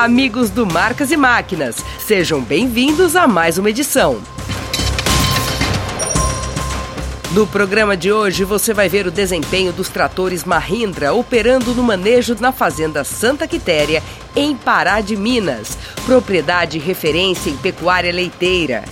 Amigos 0.00 0.48
do 0.48 0.64
Marcas 0.64 1.10
e 1.10 1.16
Máquinas. 1.16 1.76
Sejam 1.98 2.40
bem-vindos 2.40 3.14
a 3.14 3.28
mais 3.28 3.58
uma 3.58 3.68
edição. 3.68 4.18
No 7.32 7.46
programa 7.46 7.98
de 7.98 8.10
hoje, 8.10 8.42
você 8.42 8.72
vai 8.72 8.88
ver 8.88 9.06
o 9.06 9.10
desempenho 9.10 9.74
dos 9.74 9.90
tratores 9.90 10.42
Mahindra 10.42 11.12
operando 11.12 11.74
no 11.74 11.82
manejo 11.82 12.34
na 12.40 12.50
Fazenda 12.50 13.04
Santa 13.04 13.46
Quitéria, 13.46 14.02
em 14.34 14.56
Pará 14.56 15.02
de 15.02 15.16
Minas, 15.16 15.76
propriedade 16.06 16.78
referência 16.78 17.50
em 17.50 17.56
pecuária 17.58 18.10
leiteira. 18.10 18.84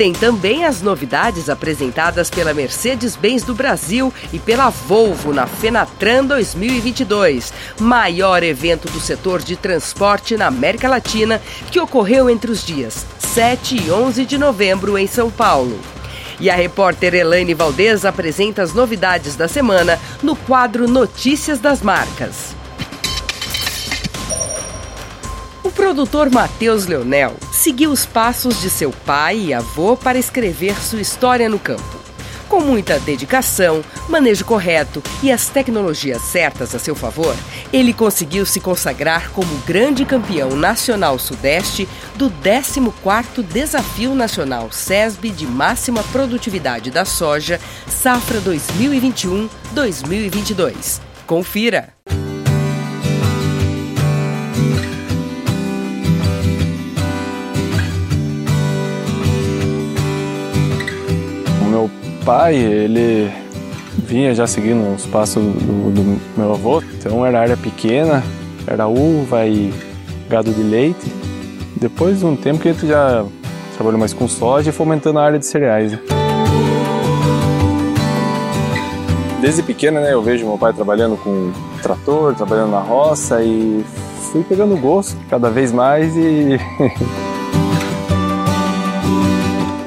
Tem 0.00 0.14
também 0.14 0.64
as 0.64 0.80
novidades 0.80 1.50
apresentadas 1.50 2.30
pela 2.30 2.54
Mercedes-Benz 2.54 3.42
do 3.42 3.54
Brasil 3.54 4.10
e 4.32 4.38
pela 4.38 4.70
Volvo 4.70 5.30
na 5.30 5.46
Fenatran 5.46 6.24
2022, 6.24 7.52
maior 7.78 8.42
evento 8.42 8.90
do 8.90 8.98
setor 8.98 9.42
de 9.42 9.56
transporte 9.56 10.38
na 10.38 10.46
América 10.46 10.88
Latina, 10.88 11.38
que 11.70 11.78
ocorreu 11.78 12.30
entre 12.30 12.50
os 12.50 12.64
dias 12.64 13.04
7 13.18 13.76
e 13.76 13.90
11 13.90 14.24
de 14.24 14.38
novembro 14.38 14.96
em 14.96 15.06
São 15.06 15.30
Paulo. 15.30 15.78
E 16.40 16.48
a 16.48 16.54
repórter 16.54 17.14
Elaine 17.14 17.52
Valdez 17.52 18.06
apresenta 18.06 18.62
as 18.62 18.72
novidades 18.72 19.36
da 19.36 19.48
semana 19.48 20.00
no 20.22 20.34
quadro 20.34 20.88
Notícias 20.88 21.58
das 21.58 21.82
Marcas. 21.82 22.58
O 25.70 25.72
produtor 25.72 26.28
Matheus 26.28 26.86
Leonel 26.86 27.36
seguiu 27.52 27.92
os 27.92 28.04
passos 28.04 28.60
de 28.60 28.68
seu 28.68 28.90
pai 28.90 29.38
e 29.38 29.54
avô 29.54 29.96
para 29.96 30.18
escrever 30.18 30.74
sua 30.74 31.00
história 31.00 31.48
no 31.48 31.60
campo. 31.60 32.00
Com 32.48 32.58
muita 32.58 32.98
dedicação, 32.98 33.80
manejo 34.08 34.44
correto 34.44 35.00
e 35.22 35.30
as 35.30 35.48
tecnologias 35.48 36.22
certas 36.22 36.74
a 36.74 36.80
seu 36.80 36.96
favor, 36.96 37.36
ele 37.72 37.92
conseguiu 37.92 38.44
se 38.44 38.58
consagrar 38.58 39.30
como 39.30 39.58
grande 39.58 40.04
campeão 40.04 40.56
nacional 40.56 41.20
sudeste 41.20 41.88
do 42.16 42.28
14º 42.28 43.40
Desafio 43.40 44.12
Nacional 44.12 44.72
SESB 44.72 45.30
de 45.30 45.46
Máxima 45.46 46.02
Produtividade 46.10 46.90
da 46.90 47.04
Soja, 47.04 47.60
safra 47.86 48.40
2021-2022. 48.40 51.00
Confira! 51.28 51.94
Pai, 62.30 62.54
ele 62.54 63.28
vinha 64.06 64.32
já 64.32 64.46
seguindo 64.46 64.94
os 64.94 65.04
passos 65.04 65.42
do, 65.42 65.90
do, 65.90 66.20
meu 66.36 66.52
avô, 66.52 66.80
então 66.96 67.26
era 67.26 67.40
área 67.40 67.56
pequena, 67.56 68.22
era 68.68 68.86
uva 68.86 69.48
e 69.48 69.74
gado 70.28 70.52
de 70.52 70.62
leite. 70.62 71.12
Depois 71.74 72.20
de 72.20 72.26
um 72.26 72.36
tempo 72.36 72.60
que 72.60 72.68
a 72.68 72.72
gente 72.72 72.86
já 72.86 73.26
trabalhou 73.74 73.98
mais 73.98 74.14
com 74.14 74.28
soja 74.28 74.70
e 74.70 74.72
fomentando 74.72 75.18
a 75.18 75.24
área 75.24 75.40
de 75.40 75.46
cereais. 75.46 75.90
Né? 75.90 75.98
Desde 79.40 79.64
pequena, 79.64 80.00
né, 80.00 80.12
eu 80.12 80.22
vejo 80.22 80.46
meu 80.46 80.56
pai 80.56 80.72
trabalhando 80.72 81.16
com 81.16 81.50
trator, 81.82 82.32
trabalhando 82.36 82.70
na 82.70 82.80
roça 82.80 83.42
e 83.42 83.84
fui 84.30 84.44
pegando 84.44 84.76
gosto 84.76 85.18
cada 85.28 85.50
vez 85.50 85.72
mais 85.72 86.16
e 86.16 86.56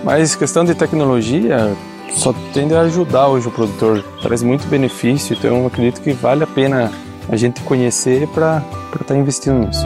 Mas 0.03 0.35
questão 0.35 0.66
de 0.66 0.75
tecnologia, 0.75 1.73
só 2.16 2.34
tende 2.53 2.74
a 2.74 2.81
ajudar 2.81 3.28
hoje 3.28 3.47
o 3.47 3.51
produtor, 3.51 4.03
traz 4.22 4.44
muito 4.44 4.68
benefício, 4.68 5.35
então 5.35 5.59
eu 5.59 5.68
acredito 5.68 6.01
que 6.01 6.13
vale 6.13 6.44
a 6.44 6.47
pena 6.47 6.91
a 7.29 7.35
gente 7.35 7.62
conhecer 7.62 8.28
para 8.28 8.63
estar 8.91 9.06
tá 9.06 9.18
investindo 9.18 9.66
nisso. 9.66 9.85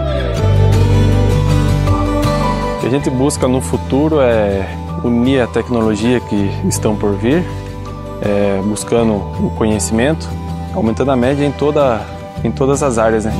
O 2.75 2.81
que 2.81 2.88
a 2.88 2.89
gente 2.89 3.09
busca 3.09 3.47
no 3.47 3.61
futuro 3.61 4.19
é 4.19 4.67
unir 5.03 5.41
a 5.41 5.47
tecnologia 5.47 6.19
que 6.19 6.51
estão 6.67 6.95
por 6.95 7.13
vir, 7.15 7.43
é, 8.21 8.61
buscando 8.63 9.13
o 9.13 9.53
conhecimento, 9.55 10.27
aumentando 10.73 11.11
a 11.11 11.15
média 11.15 11.45
em, 11.45 11.51
toda, 11.51 12.01
em 12.44 12.51
todas 12.51 12.83
as 12.83 12.97
áreas. 12.97 13.25
Né? 13.25 13.33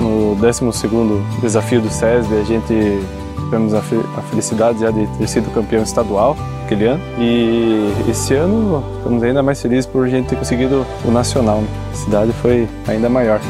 No 0.00 0.36
12º 0.40 1.22
desafio 1.40 1.80
do 1.80 1.90
SESB, 1.90 2.36
a 2.36 2.44
gente 2.44 3.00
tivemos 3.48 3.72
a, 3.74 3.78
a 3.78 4.22
felicidade 4.22 4.80
já 4.80 4.90
de 4.90 5.06
ter 5.06 5.26
sido 5.26 5.52
campeão 5.52 5.82
estadual 5.82 6.36
aquele 6.64 6.86
ano. 6.86 7.00
E 7.18 7.92
esse 8.08 8.34
ano 8.34 8.84
estamos 8.98 9.22
ainda 9.22 9.42
mais 9.42 9.60
felizes 9.60 9.86
por 9.86 10.04
a 10.04 10.08
gente 10.08 10.28
ter 10.28 10.36
conseguido 10.36 10.86
o 11.04 11.10
nacional. 11.10 11.60
Né? 11.60 11.68
A 11.92 11.96
cidade 11.96 12.32
foi 12.34 12.68
ainda 12.86 13.08
maior. 13.08 13.40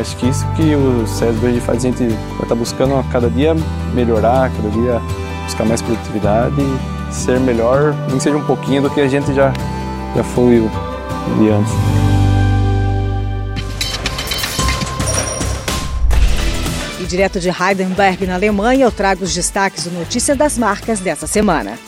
Acho 0.00 0.16
que 0.16 0.28
isso 0.28 0.44
que 0.56 0.74
o 0.74 1.06
SESB 1.06 1.46
hoje 1.46 1.60
faz, 1.60 1.78
a 1.78 1.88
gente 1.88 2.04
vai 2.04 2.42
estar 2.42 2.54
buscando 2.56 2.96
a 2.96 3.04
cada 3.04 3.30
dia 3.30 3.54
melhorar, 3.94 4.50
cada 4.50 4.68
dia 4.70 5.00
buscar 5.44 5.64
mais 5.64 5.80
produtividade 5.80 6.56
e 6.60 7.14
ser 7.14 7.38
melhor, 7.38 7.94
nem 8.08 8.18
seja 8.18 8.36
um 8.36 8.44
pouquinho 8.44 8.82
do 8.82 8.90
que 8.90 9.00
a 9.00 9.06
gente 9.06 9.32
já, 9.32 9.52
já 10.16 10.24
foi 10.24 10.68
de 11.38 11.50
antes. 11.50 12.01
Direto 17.12 17.38
de 17.38 17.50
Heidelberg, 17.50 18.26
na 18.26 18.36
Alemanha, 18.36 18.86
eu 18.86 18.90
trago 18.90 19.22
os 19.22 19.34
destaques 19.34 19.84
do 19.84 19.90
Notícia 19.90 20.34
das 20.34 20.56
Marcas 20.56 20.98
dessa 20.98 21.26
semana. 21.26 21.78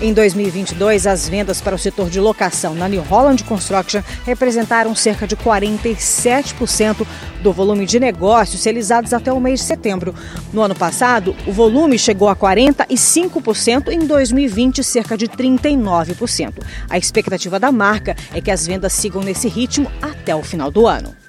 Em 0.00 0.14
2022, 0.14 1.06
as 1.06 1.28
vendas 1.28 1.60
para 1.60 1.76
o 1.76 1.78
setor 1.78 2.08
de 2.08 2.18
locação 2.18 2.74
na 2.74 2.88
New 2.88 3.02
Holland 3.02 3.44
Construction 3.44 4.02
representaram 4.24 4.94
cerca 4.94 5.26
de 5.26 5.36
47% 5.36 7.06
do 7.42 7.52
volume 7.52 7.84
de 7.84 8.00
negócios 8.00 8.64
realizados 8.64 9.12
até 9.12 9.30
o 9.30 9.38
mês 9.38 9.60
de 9.60 9.66
setembro. 9.66 10.14
No 10.54 10.62
ano 10.62 10.74
passado, 10.74 11.36
o 11.46 11.52
volume 11.52 11.98
chegou 11.98 12.30
a 12.30 12.34
45%, 12.34 13.92
em 13.92 14.06
2020, 14.06 14.82
cerca 14.82 15.18
de 15.18 15.28
39%. 15.28 16.64
A 16.88 16.96
expectativa 16.96 17.60
da 17.60 17.70
marca 17.70 18.16
é 18.32 18.40
que 18.40 18.50
as 18.50 18.66
vendas 18.66 18.94
sigam 18.94 19.22
nesse 19.22 19.48
ritmo 19.48 19.92
até 20.00 20.34
o 20.34 20.42
final 20.42 20.70
do 20.70 20.86
ano. 20.86 21.21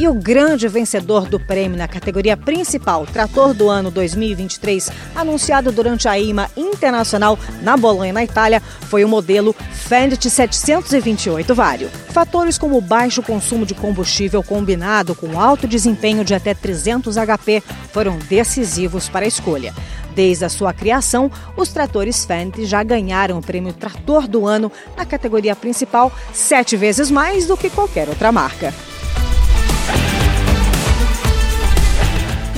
E 0.00 0.08
o 0.08 0.14
grande 0.14 0.66
vencedor 0.66 1.28
do 1.28 1.38
prêmio 1.38 1.76
na 1.76 1.86
categoria 1.86 2.34
principal, 2.34 3.04
Trator 3.04 3.52
do 3.52 3.68
Ano 3.68 3.90
2023, 3.90 4.90
anunciado 5.14 5.70
durante 5.70 6.08
a 6.08 6.18
IMA 6.18 6.50
Internacional 6.56 7.38
na 7.60 7.76
Bolonha, 7.76 8.10
na 8.10 8.24
Itália, 8.24 8.62
foi 8.88 9.04
o 9.04 9.08
modelo 9.08 9.54
Fendt 9.70 10.30
728 10.30 11.54
Vario. 11.54 11.90
Fatores 12.14 12.56
como 12.56 12.80
baixo 12.80 13.22
consumo 13.22 13.66
de 13.66 13.74
combustível 13.74 14.42
combinado 14.42 15.14
com 15.14 15.38
alto 15.38 15.68
desempenho 15.68 16.24
de 16.24 16.34
até 16.34 16.54
300 16.54 17.16
HP 17.16 17.62
foram 17.92 18.18
decisivos 18.20 19.06
para 19.06 19.26
a 19.26 19.28
escolha. 19.28 19.74
Desde 20.14 20.46
a 20.46 20.48
sua 20.48 20.72
criação, 20.72 21.30
os 21.54 21.68
tratores 21.68 22.24
Fendt 22.24 22.64
já 22.64 22.82
ganharam 22.82 23.36
o 23.36 23.42
prêmio 23.42 23.74
Trator 23.74 24.26
do 24.26 24.46
Ano 24.46 24.72
na 24.96 25.04
categoria 25.04 25.54
principal 25.54 26.10
sete 26.32 26.74
vezes 26.74 27.10
mais 27.10 27.44
do 27.44 27.54
que 27.54 27.68
qualquer 27.68 28.08
outra 28.08 28.32
marca. 28.32 28.72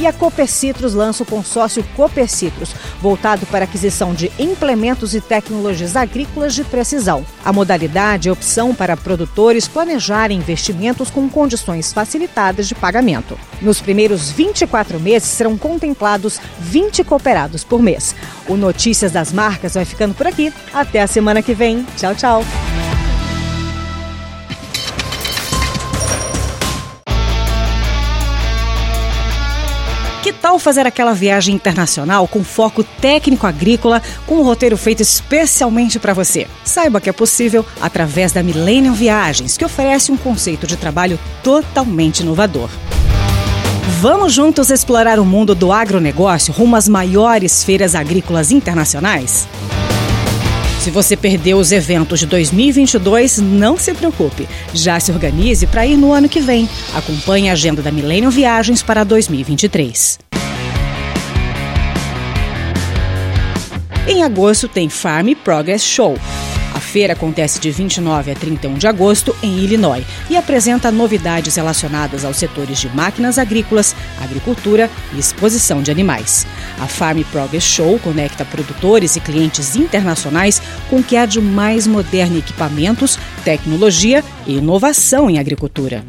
E 0.02 0.06
a 0.08 0.12
Citrus 0.48 0.94
lança 0.94 1.22
o 1.22 1.26
consórcio 1.26 1.84
Citrus, 2.26 2.74
voltado 3.00 3.46
para 3.46 3.62
aquisição 3.62 4.12
de 4.12 4.32
implementos 4.36 5.14
e 5.14 5.20
tecnologias 5.20 5.94
agrícolas 5.94 6.56
de 6.56 6.64
precisão. 6.64 7.24
A 7.44 7.52
modalidade 7.52 8.28
é 8.28 8.32
opção 8.32 8.74
para 8.74 8.96
produtores 8.96 9.68
planejarem 9.68 10.38
investimentos 10.38 11.08
com 11.08 11.30
condições 11.30 11.92
facilitadas 11.92 12.66
de 12.66 12.74
pagamento. 12.74 13.38
Nos 13.60 13.80
primeiros 13.80 14.28
24 14.28 14.98
meses 14.98 15.28
serão 15.28 15.56
contemplados 15.56 16.40
20 16.58 17.04
cooperados 17.04 17.62
por 17.62 17.80
mês. 17.80 18.12
O 18.48 18.56
Notícias 18.56 19.12
das 19.12 19.32
Marcas 19.32 19.74
vai 19.74 19.84
ficando 19.84 20.14
por 20.14 20.26
aqui. 20.26 20.52
Até 20.74 21.00
a 21.00 21.06
semana 21.06 21.42
que 21.42 21.54
vem. 21.54 21.86
Tchau, 21.96 22.12
tchau. 22.16 22.44
Que 30.22 30.32
tal 30.32 30.56
fazer 30.56 30.86
aquela 30.86 31.12
viagem 31.14 31.52
internacional 31.52 32.28
com 32.28 32.44
foco 32.44 32.84
técnico 32.84 33.44
agrícola, 33.44 34.00
com 34.24 34.36
um 34.36 34.44
roteiro 34.44 34.76
feito 34.76 35.02
especialmente 35.02 35.98
para 35.98 36.14
você? 36.14 36.46
Saiba 36.64 37.00
que 37.00 37.10
é 37.10 37.12
possível 37.12 37.66
através 37.80 38.30
da 38.30 38.40
Millennium 38.40 38.94
Viagens, 38.94 39.56
que 39.56 39.64
oferece 39.64 40.12
um 40.12 40.16
conceito 40.16 40.64
de 40.64 40.76
trabalho 40.76 41.18
totalmente 41.42 42.20
inovador. 42.20 42.70
Vamos 44.00 44.32
juntos 44.32 44.70
explorar 44.70 45.18
o 45.18 45.24
mundo 45.24 45.56
do 45.56 45.72
agronegócio 45.72 46.54
rumo 46.54 46.76
às 46.76 46.88
maiores 46.88 47.64
feiras 47.64 47.96
agrícolas 47.96 48.52
internacionais? 48.52 49.48
Se 50.82 50.90
você 50.90 51.16
perdeu 51.16 51.58
os 51.58 51.70
eventos 51.70 52.18
de 52.18 52.26
2022, 52.26 53.38
não 53.38 53.76
se 53.76 53.94
preocupe. 53.94 54.48
Já 54.74 54.98
se 54.98 55.12
organize 55.12 55.64
para 55.64 55.86
ir 55.86 55.96
no 55.96 56.12
ano 56.12 56.28
que 56.28 56.40
vem. 56.40 56.68
Acompanhe 56.92 57.48
a 57.48 57.52
agenda 57.52 57.80
da 57.80 57.92
Millennium 57.92 58.30
Viagens 58.30 58.82
para 58.82 59.04
2023. 59.04 60.18
Em 64.08 64.24
agosto 64.24 64.66
tem 64.66 64.88
Farm 64.88 65.28
Progress 65.44 65.84
Show. 65.84 66.18
Feira 66.92 67.14
acontece 67.14 67.58
de 67.58 67.70
29 67.70 68.32
a 68.32 68.34
31 68.34 68.74
de 68.74 68.86
agosto 68.86 69.34
em 69.42 69.60
Illinois 69.60 70.04
e 70.28 70.36
apresenta 70.36 70.92
novidades 70.92 71.56
relacionadas 71.56 72.22
aos 72.22 72.36
setores 72.36 72.78
de 72.78 72.94
máquinas 72.94 73.38
agrícolas, 73.38 73.96
agricultura 74.20 74.90
e 75.14 75.18
exposição 75.18 75.82
de 75.82 75.90
animais. 75.90 76.46
A 76.78 76.86
Farm 76.86 77.22
Progress 77.32 77.64
Show 77.64 77.98
conecta 77.98 78.44
produtores 78.44 79.16
e 79.16 79.20
clientes 79.20 79.74
internacionais 79.74 80.60
com 80.90 80.96
o 80.96 81.02
que 81.02 81.16
há 81.16 81.24
de 81.24 81.40
mais 81.40 81.86
moderno 81.86 82.36
em 82.36 82.40
equipamentos, 82.40 83.18
tecnologia 83.42 84.22
e 84.46 84.58
inovação 84.58 85.30
em 85.30 85.38
agricultura. 85.38 86.04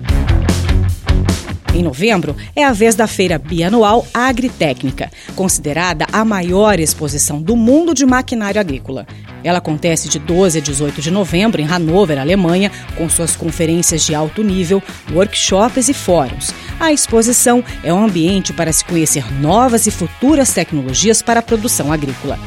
Em 1.73 1.81
novembro, 1.81 2.35
é 2.53 2.65
a 2.65 2.73
vez 2.73 2.93
da 2.93 3.07
feira 3.07 3.39
bianual 3.39 4.05
Agritécnica, 4.13 5.09
considerada 5.33 6.05
a 6.11 6.25
maior 6.25 6.77
exposição 6.77 7.41
do 7.41 7.55
mundo 7.55 7.93
de 7.93 8.05
maquinário 8.05 8.59
agrícola. 8.59 9.07
Ela 9.43 9.57
acontece 9.57 10.07
de 10.07 10.19
12 10.19 10.59
a 10.59 10.61
18 10.61 11.01
de 11.01 11.11
novembro 11.11 11.61
em 11.61 11.65
Hannover, 11.65 12.19
Alemanha, 12.19 12.71
com 12.95 13.09
suas 13.09 13.35
conferências 13.35 14.05
de 14.05 14.15
alto 14.15 14.43
nível, 14.43 14.81
workshops 15.11 15.89
e 15.89 15.93
fóruns. 15.93 16.53
A 16.79 16.91
exposição 16.91 17.63
é 17.83 17.93
um 17.93 18.03
ambiente 18.03 18.53
para 18.53 18.71
se 18.71 18.85
conhecer 18.85 19.25
novas 19.41 19.87
e 19.87 19.91
futuras 19.91 20.53
tecnologias 20.53 21.21
para 21.21 21.39
a 21.39 21.43
produção 21.43 21.91
agrícola 21.91 22.39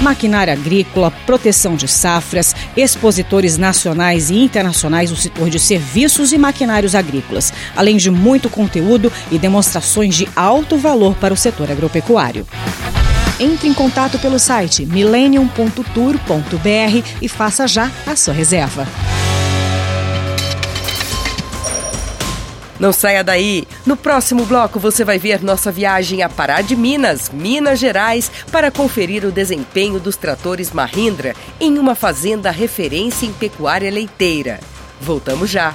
maquinária 0.00 0.52
agrícola, 0.52 1.10
proteção 1.26 1.76
de 1.76 1.86
safras, 1.86 2.54
expositores 2.76 3.58
nacionais 3.58 4.30
e 4.30 4.38
internacionais 4.38 5.10
do 5.10 5.16
setor 5.16 5.50
de 5.50 5.58
serviços 5.58 6.32
e 6.32 6.38
maquinários 6.38 6.94
agrícolas, 6.94 7.52
além 7.76 7.96
de 7.96 8.10
muito 8.10 8.48
conteúdo 8.48 9.12
e 9.30 9.38
demonstrações 9.38 10.14
de 10.16 10.28
alto 10.34 10.76
valor 10.76 11.14
para 11.16 11.34
o 11.34 11.36
setor 11.36 11.70
agropecuário. 11.70 12.46
Entre 13.40 13.66
em 13.66 13.72
contato 13.72 14.18
pelo 14.18 14.38
site 14.38 14.84
millennium.tour.br 14.84 17.08
e 17.22 17.28
faça 17.28 17.66
já 17.66 17.90
a 18.06 18.14
sua 18.14 18.34
reserva. 18.34 18.86
Não 22.78 22.94
saia 22.94 23.22
daí! 23.22 23.66
No 23.84 23.94
próximo 23.94 24.46
bloco 24.46 24.78
você 24.78 25.04
vai 25.04 25.18
ver 25.18 25.42
nossa 25.42 25.70
viagem 25.70 26.22
a 26.22 26.30
Pará 26.30 26.62
de 26.62 26.74
Minas, 26.74 27.30
Minas 27.30 27.78
Gerais, 27.78 28.30
para 28.50 28.70
conferir 28.70 29.24
o 29.24 29.32
desempenho 29.32 30.00
dos 30.00 30.16
tratores 30.16 30.70
Mahindra 30.70 31.34
em 31.60 31.78
uma 31.78 31.94
fazenda 31.94 32.50
referência 32.50 33.26
em 33.26 33.32
pecuária 33.32 33.90
leiteira. 33.90 34.60
Voltamos 34.98 35.50
já! 35.50 35.74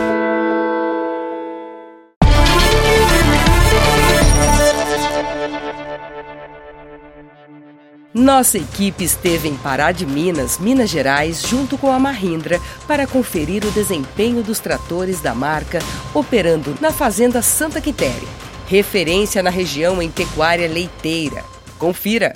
Nossa 8.13 8.57
equipe 8.57 9.05
esteve 9.05 9.47
em 9.47 9.55
Pará 9.55 9.93
de 9.93 10.05
Minas, 10.05 10.59
Minas 10.59 10.89
Gerais, 10.89 11.41
junto 11.47 11.77
com 11.77 11.89
a 11.89 11.97
Mahindra, 11.97 12.59
para 12.85 13.07
conferir 13.07 13.63
o 13.63 13.71
desempenho 13.71 14.43
dos 14.43 14.59
tratores 14.59 15.21
da 15.21 15.33
marca 15.33 15.79
operando 16.13 16.75
na 16.81 16.91
Fazenda 16.91 17.41
Santa 17.41 17.79
Quitéria, 17.79 18.27
referência 18.67 19.41
na 19.41 19.49
região 19.49 20.01
em 20.01 20.11
pecuária 20.11 20.67
leiteira. 20.67 21.41
Confira! 21.79 22.33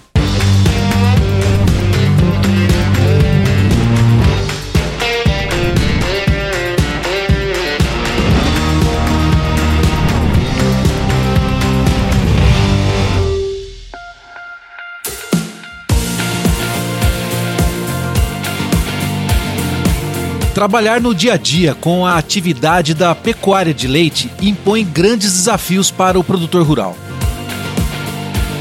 Trabalhar 20.56 21.02
no 21.02 21.14
dia 21.14 21.34
a 21.34 21.38
dia 21.38 21.76
com 21.76 22.06
a 22.06 22.18
atividade 22.18 22.94
da 22.94 23.14
pecuária 23.14 23.74
de 23.74 23.90
leite 23.90 24.32
impõe 24.42 24.86
grandes 24.86 25.34
desafios 25.34 25.92
para 25.92 26.18
o 26.18 26.24
produtor 26.24 26.66
rural. 26.66 26.96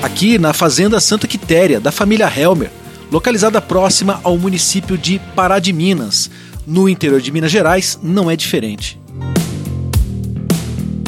Aqui 0.03 0.37
na 0.37 0.53
Fazenda 0.53 0.99
Santa 0.99 1.29
Quitéria, 1.29 1.79
da 1.79 1.93
família 1.93 2.29
Helmer, 2.29 2.73
localizada 3.13 3.63
próxima 3.63 4.19
ao 4.25 4.37
município 4.37 4.99
de 4.99 5.21
Pará 5.37 5.61
de 5.61 5.73
Minas, 5.73 6.29
no 6.67 6.89
interior 6.89 7.21
de 7.21 7.31
Minas 7.31 7.53
Gerais, 7.53 7.97
não 8.03 8.29
é 8.29 8.35
diferente. 8.35 9.01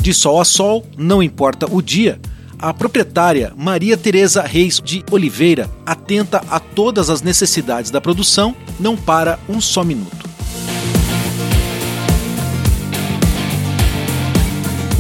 De 0.01 0.15
sol 0.15 0.41
a 0.41 0.45
sol, 0.45 0.87
não 0.97 1.21
importa 1.21 1.67
o 1.69 1.83
dia, 1.83 2.21
a 2.61 2.73
proprietária 2.73 3.53
Maria 3.57 3.97
Tereza 3.97 4.41
Reis 4.41 4.81
de 4.81 5.05
Oliveira, 5.11 5.69
atenta 5.85 6.45
a 6.49 6.61
todas 6.61 7.11
as 7.11 7.23
necessidades 7.23 7.91
da 7.91 8.01
produção, 8.01 8.55
não 8.79 8.97
para 8.97 9.37
um 9.49 9.61
só 9.61 9.83
minuto. 9.83 10.36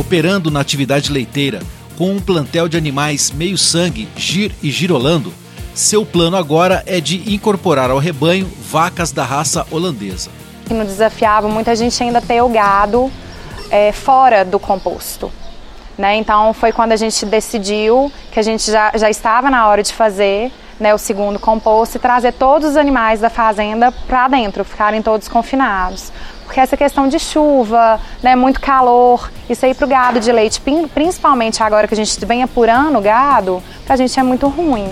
Operando 0.06 0.52
na 0.52 0.60
atividade 0.60 1.10
leiteira, 1.10 1.58
com 1.98 2.12
um 2.12 2.20
plantel 2.20 2.68
de 2.68 2.76
animais 2.76 3.32
meio-sangue, 3.32 4.08
gir 4.16 4.54
e 4.62 4.70
girolando, 4.70 5.34
seu 5.75 6.06
plano 6.06 6.36
agora 6.36 6.80
é 6.86 7.00
de 7.00 7.34
incorporar 7.34 7.90
ao 7.90 7.98
rebanho 7.98 8.48
vacas 8.70 9.10
da 9.10 9.25
raça 9.25 9.66
holandesa. 9.68 10.30
No 10.70 10.84
desafiava 10.84 11.48
muita 11.48 11.75
gente 11.75 12.00
ainda 12.00 12.20
ter 12.20 12.40
o 12.40 12.48
gado 12.48 13.10
é, 13.68 13.90
fora 13.90 14.44
do 14.44 14.60
composto. 14.60 15.32
Né? 15.98 16.14
Então 16.18 16.54
foi 16.54 16.70
quando 16.70 16.92
a 16.92 16.96
gente 16.96 17.26
decidiu 17.26 18.12
que 18.30 18.38
a 18.38 18.42
gente 18.44 18.70
já, 18.70 18.92
já 18.94 19.10
estava 19.10 19.50
na 19.50 19.66
hora 19.66 19.82
de 19.82 19.92
fazer 19.92 20.52
né, 20.78 20.94
o 20.94 20.98
segundo 20.98 21.40
composto 21.40 21.96
e 21.96 21.98
trazer 21.98 22.32
todos 22.34 22.70
os 22.70 22.76
animais 22.76 23.18
da 23.18 23.28
fazenda 23.28 23.90
para 23.90 24.28
dentro, 24.28 24.64
ficarem 24.64 25.02
todos 25.02 25.26
confinados 25.26 26.12
porque 26.47 26.61
essa 26.61 26.76
questão 26.76 27.09
de 27.09 27.19
chuva, 27.19 28.00
né, 28.23 28.35
muito 28.35 28.61
calor, 28.61 29.31
isso 29.50 29.67
aí 29.67 29.75
para 29.75 29.85
o 29.85 29.88
gado 29.88 30.21
de 30.21 30.33
leite, 30.33 30.62
principalmente 30.95 31.62
agora 31.62 31.87
que 31.87 31.95
a 31.95 31.97
gente 31.97 32.25
vem 32.25 32.43
apurando 32.43 32.99
o 32.99 33.03
gado, 33.03 33.62
para 33.85 33.95
a 33.95 33.97
gente 33.97 34.19
é 34.19 34.23
muito 34.23 34.49
ruim. 34.49 34.88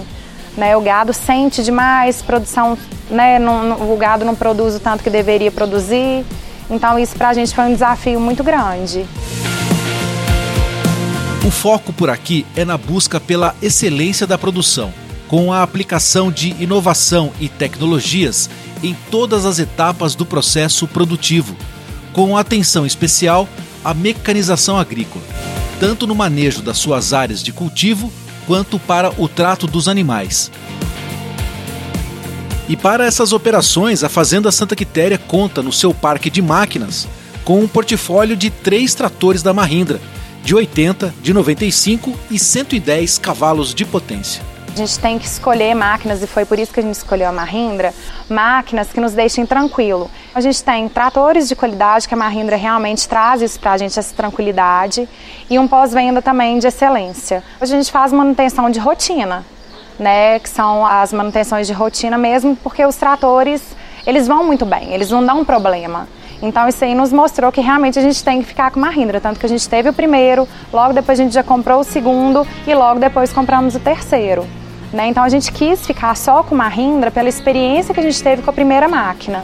Né? 0.56 0.76
O 0.76 0.80
gado 0.80 1.12
sente 1.12 1.62
demais, 1.62 2.20
produção, 2.20 2.76
né, 3.08 3.38
não, 3.38 3.92
o 3.92 3.96
gado 3.96 4.24
não 4.24 4.34
produz 4.34 4.74
o 4.74 4.80
tanto 4.80 5.02
que 5.02 5.10
deveria 5.10 5.50
produzir. 5.50 6.24
Então 6.68 6.98
isso 6.98 7.16
para 7.16 7.30
a 7.30 7.34
gente 7.34 7.54
foi 7.54 7.64
um 7.64 7.72
desafio 7.72 8.20
muito 8.20 8.42
grande. 8.42 9.06
O 11.46 11.50
foco 11.50 11.92
por 11.92 12.10
aqui 12.10 12.46
é 12.56 12.64
na 12.64 12.76
busca 12.76 13.20
pela 13.20 13.54
excelência 13.62 14.26
da 14.26 14.38
produção, 14.38 14.92
com 15.28 15.52
a 15.52 15.62
aplicação 15.62 16.32
de 16.32 16.50
inovação 16.62 17.32
e 17.38 17.48
tecnologias 17.48 18.48
em 18.84 18.96
todas 19.10 19.46
as 19.46 19.58
etapas 19.58 20.14
do 20.14 20.26
processo 20.26 20.86
produtivo, 20.86 21.56
com 22.12 22.36
atenção 22.36 22.84
especial 22.84 23.48
à 23.84 23.94
mecanização 23.94 24.78
agrícola, 24.78 25.24
tanto 25.80 26.06
no 26.06 26.14
manejo 26.14 26.62
das 26.62 26.78
suas 26.78 27.12
áreas 27.12 27.42
de 27.42 27.52
cultivo 27.52 28.12
quanto 28.46 28.78
para 28.78 29.10
o 29.16 29.26
trato 29.26 29.66
dos 29.66 29.88
animais. 29.88 30.50
E 32.68 32.76
para 32.76 33.04
essas 33.04 33.32
operações, 33.32 34.02
a 34.04 34.08
Fazenda 34.08 34.50
Santa 34.52 34.76
Quitéria 34.76 35.18
conta 35.18 35.62
no 35.62 35.72
seu 35.72 35.92
parque 35.92 36.30
de 36.30 36.40
máquinas 36.40 37.06
com 37.44 37.60
um 37.60 37.68
portfólio 37.68 38.36
de 38.36 38.48
três 38.48 38.94
tratores 38.94 39.42
da 39.42 39.52
Mahindra, 39.52 40.00
de 40.42 40.54
80, 40.54 41.14
de 41.22 41.32
95 41.32 42.18
e 42.30 42.38
110 42.38 43.18
cavalos 43.18 43.74
de 43.74 43.84
potência. 43.84 44.53
A 44.74 44.76
gente 44.76 44.98
tem 44.98 45.20
que 45.20 45.24
escolher 45.24 45.72
máquinas, 45.72 46.20
e 46.20 46.26
foi 46.26 46.44
por 46.44 46.58
isso 46.58 46.74
que 46.74 46.80
a 46.80 46.82
gente 46.82 46.96
escolheu 46.96 47.28
a 47.28 47.32
Mahindra, 47.32 47.94
máquinas 48.28 48.92
que 48.92 49.00
nos 49.00 49.12
deixem 49.12 49.46
tranquilo. 49.46 50.10
A 50.34 50.40
gente 50.40 50.64
tem 50.64 50.88
tratores 50.88 51.46
de 51.46 51.54
qualidade, 51.54 52.08
que 52.08 52.14
a 52.14 52.16
Mahindra 52.16 52.56
realmente 52.56 53.08
traz 53.08 53.40
isso 53.40 53.60
para 53.60 53.70
a 53.70 53.78
gente, 53.78 53.96
essa 53.96 54.12
tranquilidade, 54.12 55.08
e 55.48 55.60
um 55.60 55.68
pós-venda 55.68 56.20
também 56.20 56.58
de 56.58 56.66
excelência. 56.66 57.44
A 57.60 57.64
gente 57.66 57.92
faz 57.92 58.12
manutenção 58.12 58.68
de 58.68 58.80
rotina, 58.80 59.44
né, 59.96 60.40
que 60.40 60.48
são 60.48 60.84
as 60.84 61.12
manutenções 61.12 61.68
de 61.68 61.72
rotina 61.72 62.18
mesmo, 62.18 62.56
porque 62.56 62.84
os 62.84 62.96
tratores, 62.96 63.62
eles 64.04 64.26
vão 64.26 64.42
muito 64.42 64.66
bem, 64.66 64.92
eles 64.92 65.08
não 65.08 65.24
dão 65.24 65.44
problema. 65.44 66.08
Então 66.42 66.66
isso 66.66 66.82
aí 66.84 66.96
nos 66.96 67.12
mostrou 67.12 67.52
que 67.52 67.60
realmente 67.60 67.96
a 67.96 68.02
gente 68.02 68.24
tem 68.24 68.40
que 68.40 68.48
ficar 68.48 68.72
com 68.72 68.80
uma 68.80 68.88
Mahindra, 68.88 69.20
tanto 69.20 69.38
que 69.38 69.46
a 69.46 69.48
gente 69.48 69.68
teve 69.68 69.88
o 69.88 69.92
primeiro, 69.92 70.48
logo 70.72 70.92
depois 70.92 71.20
a 71.20 71.22
gente 71.22 71.32
já 71.32 71.44
comprou 71.44 71.78
o 71.78 71.84
segundo 71.84 72.44
e 72.66 72.74
logo 72.74 72.98
depois 72.98 73.32
compramos 73.32 73.76
o 73.76 73.78
terceiro. 73.78 74.44
Né? 74.94 75.08
Então 75.08 75.22
a 75.22 75.28
gente 75.28 75.52
quis 75.52 75.84
ficar 75.84 76.16
só 76.16 76.42
com 76.42 76.54
uma 76.54 76.64
Mahindra 76.64 77.10
pela 77.10 77.28
experiência 77.28 77.92
que 77.92 78.00
a 78.00 78.02
gente 78.02 78.22
teve 78.22 78.42
com 78.42 78.50
a 78.50 78.52
primeira 78.52 78.88
máquina. 78.88 79.42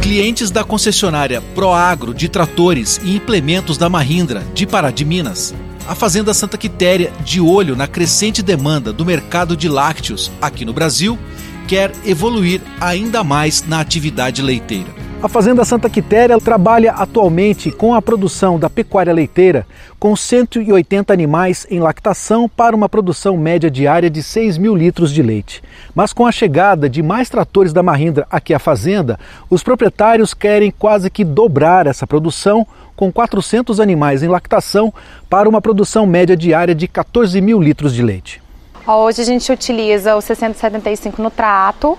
Clientes 0.00 0.50
da 0.50 0.64
concessionária 0.64 1.40
Proagro 1.54 2.12
de 2.12 2.28
tratores 2.28 3.00
e 3.04 3.14
implementos 3.14 3.78
da 3.78 3.88
Mahindra 3.88 4.42
de 4.52 4.66
Pará 4.66 4.90
de 4.90 5.04
Minas 5.04 5.54
a 5.86 5.94
Fazenda 5.94 6.32
Santa 6.32 6.56
Quitéria, 6.56 7.12
de 7.24 7.40
olho 7.40 7.74
na 7.74 7.86
crescente 7.86 8.42
demanda 8.42 8.92
do 8.92 9.04
mercado 9.04 9.56
de 9.56 9.68
lácteos 9.68 10.30
aqui 10.40 10.64
no 10.64 10.72
Brasil, 10.72 11.18
quer 11.66 11.90
evoluir 12.04 12.60
ainda 12.80 13.24
mais 13.24 13.64
na 13.66 13.80
atividade 13.80 14.42
leiteira. 14.42 15.01
A 15.22 15.28
Fazenda 15.28 15.64
Santa 15.64 15.88
Quitéria 15.88 16.36
trabalha 16.40 16.90
atualmente 16.94 17.70
com 17.70 17.94
a 17.94 18.02
produção 18.02 18.58
da 18.58 18.68
pecuária 18.68 19.12
leiteira, 19.12 19.64
com 19.96 20.16
180 20.16 21.12
animais 21.12 21.64
em 21.70 21.78
lactação 21.78 22.48
para 22.48 22.74
uma 22.74 22.88
produção 22.88 23.36
média 23.36 23.70
diária 23.70 24.10
de 24.10 24.20
6 24.20 24.58
mil 24.58 24.74
litros 24.74 25.12
de 25.12 25.22
leite. 25.22 25.62
Mas 25.94 26.12
com 26.12 26.26
a 26.26 26.32
chegada 26.32 26.90
de 26.90 27.04
mais 27.04 27.30
tratores 27.30 27.72
da 27.72 27.84
Mahindra 27.84 28.26
aqui 28.28 28.52
à 28.52 28.58
fazenda, 28.58 29.16
os 29.48 29.62
proprietários 29.62 30.34
querem 30.34 30.72
quase 30.76 31.08
que 31.08 31.22
dobrar 31.22 31.86
essa 31.86 32.04
produção 32.04 32.66
com 32.96 33.12
400 33.12 33.78
animais 33.78 34.24
em 34.24 34.28
lactação 34.28 34.92
para 35.30 35.48
uma 35.48 35.60
produção 35.60 36.04
média 36.04 36.36
diária 36.36 36.74
de 36.74 36.88
14 36.88 37.40
mil 37.40 37.62
litros 37.62 37.94
de 37.94 38.02
leite. 38.02 38.42
Hoje 38.84 39.22
a 39.22 39.24
gente 39.24 39.52
utiliza 39.52 40.16
o 40.16 40.20
675 40.20 41.22
no 41.22 41.30
trato, 41.30 41.96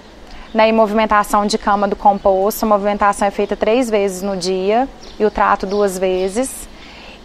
né, 0.54 0.70
e 0.70 0.72
movimentação 0.72 1.46
de 1.46 1.58
cama 1.58 1.88
do 1.88 1.96
composto. 1.96 2.66
A 2.66 2.70
movimentação 2.70 3.28
é 3.28 3.32
feita 3.32 3.56
três 3.56 3.90
vezes 3.90 4.22
no 4.22 4.38
dia 4.38 4.88
e 5.20 5.26
o 5.26 5.32
trato 5.32 5.66
duas 5.66 5.98
vezes. 5.98 6.68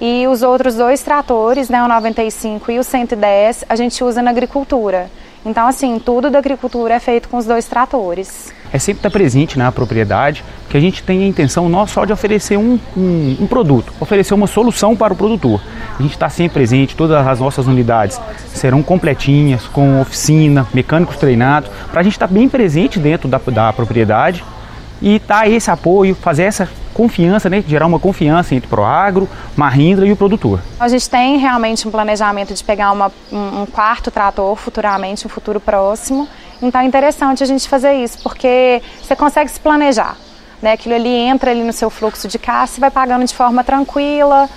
E 0.00 0.26
os 0.28 0.42
outros 0.42 0.76
dois 0.76 1.02
tratores, 1.02 1.68
né, 1.68 1.82
o 1.82 1.88
95 1.88 2.70
e 2.70 2.78
o 2.78 2.84
110, 2.84 3.64
a 3.68 3.76
gente 3.76 4.02
usa 4.02 4.22
na 4.22 4.30
agricultura. 4.30 5.10
Então, 5.48 5.66
assim, 5.66 5.98
tudo 5.98 6.30
da 6.30 6.38
agricultura 6.38 6.94
é 6.94 7.00
feito 7.00 7.28
com 7.28 7.38
os 7.38 7.46
dois 7.46 7.66
tratores 7.66 8.52
é 8.72 8.78
sempre 8.78 8.98
estar 8.98 9.10
presente 9.10 9.58
na 9.58 9.72
propriedade, 9.72 10.44
que 10.68 10.76
a 10.76 10.80
gente 10.80 11.02
tem 11.02 11.24
a 11.24 11.26
intenção 11.26 11.68
não 11.68 11.86
só 11.86 12.04
de 12.04 12.12
oferecer 12.12 12.56
um, 12.56 12.78
um, 12.96 13.36
um 13.40 13.46
produto, 13.46 13.92
oferecer 13.98 14.34
uma 14.34 14.46
solução 14.46 14.94
para 14.94 15.12
o 15.12 15.16
produtor. 15.16 15.60
A 15.98 16.02
gente 16.02 16.12
está 16.12 16.28
sempre 16.28 16.54
presente, 16.54 16.94
todas 16.94 17.26
as 17.26 17.40
nossas 17.40 17.66
unidades 17.66 18.20
serão 18.48 18.82
completinhas, 18.82 19.66
com 19.66 20.00
oficina, 20.00 20.66
mecânicos 20.74 21.16
treinados, 21.16 21.70
para 21.90 22.00
a 22.00 22.02
gente 22.02 22.12
estar 22.12 22.26
bem 22.26 22.48
presente 22.48 22.98
dentro 22.98 23.28
da, 23.28 23.38
da 23.38 23.72
propriedade 23.72 24.44
e 25.00 25.18
dar 25.18 25.48
esse 25.48 25.70
apoio, 25.70 26.14
fazer 26.14 26.44
essa 26.44 26.68
confiança, 26.92 27.48
né, 27.48 27.62
gerar 27.66 27.86
uma 27.86 28.00
confiança 28.00 28.54
entre 28.54 28.66
o 28.66 28.70
Proagro, 28.70 29.28
Mahindra 29.56 30.04
e 30.04 30.10
o 30.10 30.16
produtor. 30.16 30.60
A 30.80 30.88
gente 30.88 31.08
tem 31.08 31.38
realmente 31.38 31.86
um 31.86 31.90
planejamento 31.90 32.52
de 32.52 32.64
pegar 32.64 32.90
uma, 32.90 33.12
um, 33.30 33.62
um 33.62 33.66
quarto 33.66 34.10
trator 34.10 34.56
futuramente, 34.56 35.24
um 35.24 35.30
futuro 35.30 35.60
próximo, 35.60 36.28
então 36.60 36.80
é 36.80 36.84
interessante 36.84 37.42
a 37.42 37.46
gente 37.46 37.68
fazer 37.68 37.92
isso, 37.92 38.18
porque 38.22 38.82
você 39.00 39.14
consegue 39.14 39.48
se 39.50 39.60
planejar. 39.60 40.16
Né? 40.60 40.72
Aquilo 40.72 40.96
ali 40.96 41.08
entra 41.08 41.52
ali 41.52 41.62
no 41.62 41.72
seu 41.72 41.88
fluxo 41.88 42.26
de 42.26 42.38
caixa 42.38 42.74
e 42.76 42.80
vai 42.80 42.90
pagando 42.90 43.24
de 43.24 43.34
forma 43.34 43.62
tranquila. 43.62 44.48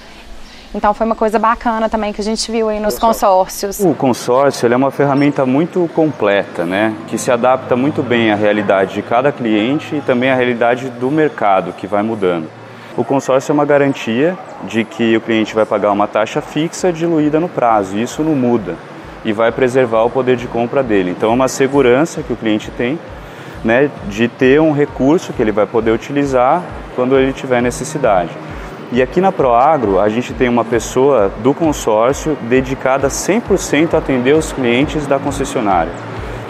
Então 0.73 0.93
foi 0.93 1.05
uma 1.05 1.15
coisa 1.15 1.37
bacana 1.37 1.89
também 1.89 2.13
que 2.13 2.21
a 2.21 2.23
gente 2.23 2.49
viu 2.51 2.69
aí 2.69 2.79
nos 2.79 2.97
consórcios. 2.97 3.79
O 3.81 3.93
consórcio 3.93 4.71
é 4.71 4.75
uma 4.75 4.89
ferramenta 4.89 5.45
muito 5.45 5.89
completa, 5.93 6.65
né? 6.65 6.95
Que 7.07 7.17
se 7.17 7.29
adapta 7.29 7.75
muito 7.75 8.01
bem 8.01 8.31
à 8.31 8.35
realidade 8.35 8.93
de 8.93 9.01
cada 9.01 9.31
cliente 9.31 9.95
e 9.95 10.01
também 10.01 10.29
à 10.29 10.35
realidade 10.35 10.89
do 10.89 11.11
mercado 11.11 11.73
que 11.73 11.85
vai 11.85 12.01
mudando. 12.01 12.47
O 12.95 13.03
consórcio 13.03 13.51
é 13.51 13.53
uma 13.53 13.65
garantia 13.65 14.37
de 14.63 14.83
que 14.83 15.15
o 15.17 15.21
cliente 15.21 15.53
vai 15.53 15.65
pagar 15.65 15.91
uma 15.91 16.07
taxa 16.07 16.41
fixa 16.41 16.91
diluída 16.91 17.39
no 17.39 17.47
prazo, 17.47 17.97
e 17.97 18.01
isso 18.01 18.21
não 18.21 18.35
muda 18.35 18.75
e 19.23 19.31
vai 19.31 19.51
preservar 19.51 20.03
o 20.03 20.09
poder 20.09 20.35
de 20.35 20.47
compra 20.47 20.81
dele. 20.81 21.11
Então 21.11 21.31
é 21.31 21.33
uma 21.33 21.47
segurança 21.47 22.23
que 22.23 22.33
o 22.33 22.35
cliente 22.35 22.71
tem 22.71 22.99
né, 23.63 23.89
de 24.07 24.27
ter 24.27 24.59
um 24.59 24.71
recurso 24.71 25.33
que 25.33 25.41
ele 25.41 25.51
vai 25.51 25.67
poder 25.67 25.91
utilizar 25.91 26.63
quando 26.95 27.17
ele 27.17 27.31
tiver 27.31 27.61
necessidade. 27.61 28.31
E 28.91 29.01
aqui 29.01 29.21
na 29.21 29.31
Proagro 29.31 29.99
a 29.99 30.09
gente 30.09 30.33
tem 30.33 30.49
uma 30.49 30.65
pessoa 30.65 31.31
do 31.41 31.53
consórcio 31.53 32.37
dedicada 32.49 33.07
100% 33.07 33.93
a 33.93 33.99
atender 33.99 34.35
os 34.35 34.51
clientes 34.51 35.07
da 35.07 35.17
concessionária, 35.17 35.93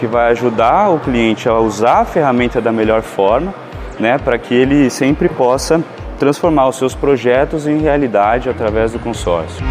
que 0.00 0.06
vai 0.06 0.32
ajudar 0.32 0.90
o 0.90 0.98
cliente 0.98 1.48
a 1.48 1.58
usar 1.58 2.00
a 2.00 2.04
ferramenta 2.04 2.60
da 2.60 2.72
melhor 2.72 3.02
forma, 3.02 3.54
né, 4.00 4.18
para 4.18 4.36
que 4.38 4.54
ele 4.54 4.90
sempre 4.90 5.28
possa 5.28 5.80
transformar 6.18 6.68
os 6.68 6.76
seus 6.76 6.94
projetos 6.94 7.68
em 7.68 7.78
realidade 7.78 8.48
através 8.48 8.90
do 8.90 8.98
consórcio. 8.98 9.64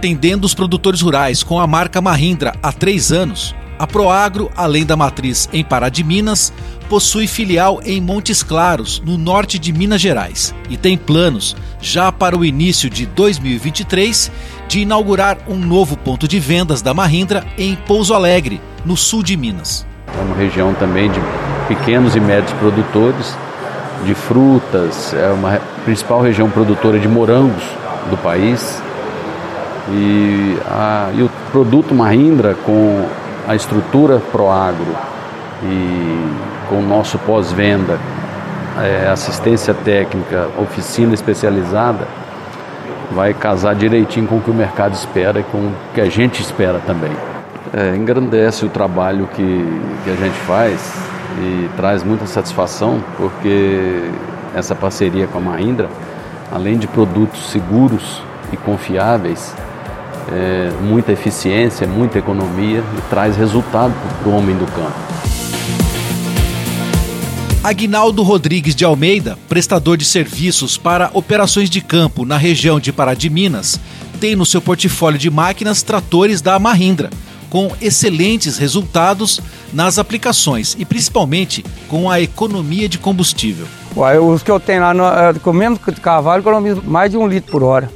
atendendo 0.00 0.46
os 0.46 0.54
produtores 0.54 1.02
rurais 1.02 1.42
com 1.42 1.60
a 1.60 1.66
marca 1.66 2.00
Mahindra 2.00 2.54
há 2.62 2.72
três 2.72 3.12
anos. 3.12 3.54
A 3.80 3.86
Proagro, 3.86 4.50
além 4.54 4.84
da 4.84 4.94
matriz 4.94 5.48
em 5.54 5.64
Pará 5.64 5.88
de 5.88 6.04
Minas, 6.04 6.52
possui 6.86 7.26
filial 7.26 7.80
em 7.82 7.98
Montes 7.98 8.42
Claros, 8.42 9.02
no 9.06 9.16
norte 9.16 9.58
de 9.58 9.72
Minas 9.72 10.02
Gerais, 10.02 10.54
e 10.68 10.76
tem 10.76 10.98
planos, 10.98 11.56
já 11.80 12.12
para 12.12 12.36
o 12.36 12.44
início 12.44 12.90
de 12.90 13.06
2023, 13.06 14.30
de 14.68 14.80
inaugurar 14.80 15.38
um 15.48 15.56
novo 15.56 15.96
ponto 15.96 16.28
de 16.28 16.38
vendas 16.38 16.82
da 16.82 16.92
Mahindra 16.92 17.42
em 17.56 17.74
Pouso 17.74 18.12
Alegre, 18.12 18.60
no 18.84 18.98
sul 18.98 19.22
de 19.22 19.34
Minas. 19.34 19.86
É 20.14 20.22
uma 20.24 20.36
região 20.36 20.74
também 20.74 21.10
de 21.10 21.18
pequenos 21.66 22.14
e 22.14 22.20
médios 22.20 22.52
produtores 22.58 23.34
de 24.04 24.14
frutas, 24.14 25.14
é 25.14 25.30
uma 25.30 25.58
principal 25.86 26.20
região 26.20 26.50
produtora 26.50 26.98
de 26.98 27.08
morangos 27.08 27.64
do 28.10 28.18
país. 28.18 28.82
E, 29.88 30.58
a, 30.66 31.10
e 31.14 31.22
o 31.22 31.30
produto 31.50 31.94
Mahindra 31.94 32.54
com 32.54 33.08
a 33.50 33.56
estrutura 33.56 34.20
Proagro 34.30 34.96
e 35.64 36.68
com 36.68 36.76
o 36.76 36.82
nosso 36.82 37.18
pós-venda, 37.18 37.98
é, 38.78 39.08
assistência 39.08 39.74
técnica, 39.74 40.48
oficina 40.56 41.14
especializada, 41.14 42.06
vai 43.10 43.34
casar 43.34 43.74
direitinho 43.74 44.28
com 44.28 44.36
o 44.36 44.40
que 44.40 44.52
o 44.52 44.54
mercado 44.54 44.94
espera 44.94 45.40
e 45.40 45.42
com 45.42 45.58
o 45.58 45.72
que 45.92 46.00
a 46.00 46.08
gente 46.08 46.40
espera 46.40 46.78
também. 46.86 47.10
É, 47.74 47.96
engrandece 47.96 48.64
o 48.64 48.68
trabalho 48.68 49.26
que, 49.34 49.82
que 50.04 50.10
a 50.10 50.14
gente 50.14 50.38
faz 50.46 50.94
e 51.40 51.68
traz 51.76 52.04
muita 52.04 52.26
satisfação, 52.26 53.02
porque 53.16 54.12
essa 54.54 54.76
parceria 54.76 55.26
com 55.26 55.38
a 55.38 55.40
Mahindra, 55.40 55.88
além 56.52 56.78
de 56.78 56.86
produtos 56.86 57.50
seguros 57.50 58.22
e 58.52 58.56
confiáveis, 58.56 59.52
é, 60.32 60.70
muita 60.80 61.12
eficiência, 61.12 61.86
muita 61.86 62.18
economia 62.18 62.82
e 62.98 63.00
traz 63.08 63.36
resultado 63.36 63.92
para 64.22 64.28
o 64.28 64.36
homem 64.36 64.56
do 64.56 64.66
campo. 64.66 65.10
Aguinaldo 67.62 68.22
Rodrigues 68.22 68.74
de 68.74 68.86
Almeida, 68.86 69.38
prestador 69.46 69.98
de 69.98 70.04
serviços 70.04 70.78
para 70.78 71.10
operações 71.12 71.68
de 71.68 71.82
campo 71.82 72.24
na 72.24 72.38
região 72.38 72.80
de 72.80 72.90
Pará 72.90 73.12
de 73.12 73.28
Minas, 73.28 73.78
tem 74.18 74.34
no 74.34 74.46
seu 74.46 74.62
portfólio 74.62 75.18
de 75.18 75.28
máquinas 75.30 75.82
tratores 75.82 76.40
da 76.40 76.58
Mahindra, 76.58 77.10
com 77.50 77.70
excelentes 77.80 78.56
resultados 78.56 79.40
nas 79.72 79.98
aplicações 79.98 80.74
e 80.78 80.86
principalmente 80.86 81.64
com 81.88 82.08
a 82.10 82.20
economia 82.20 82.88
de 82.88 82.96
combustível. 82.96 83.66
Uai, 83.94 84.18
os 84.18 84.42
que 84.42 84.50
eu 84.50 84.60
tenho 84.60 84.80
lá, 84.80 84.94
no, 84.94 85.04
é, 85.04 85.34
com 85.34 85.52
menos 85.52 85.78
cavalo, 86.00 86.40
economizo 86.40 86.82
mais 86.82 87.10
de 87.10 87.16
um 87.16 87.26
litro 87.26 87.50
por 87.50 87.62
hora. 87.62 87.90